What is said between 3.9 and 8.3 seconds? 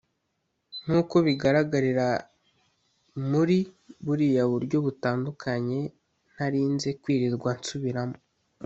buriya buryo butandukanye ntarinze kwirirwa nsubiramo